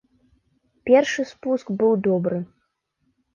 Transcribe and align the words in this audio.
Першы 0.89 1.25
спуск 1.33 1.69
быў 1.83 1.93
добры. 2.09 2.41